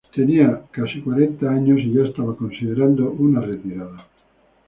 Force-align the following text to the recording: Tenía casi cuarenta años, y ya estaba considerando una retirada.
Tenía 0.15 0.63
casi 0.71 0.99
cuarenta 1.01 1.47
años, 1.51 1.77
y 1.79 1.93
ya 1.93 2.05
estaba 2.05 2.35
considerando 2.35 3.11
una 3.11 3.39
retirada. 3.39 4.07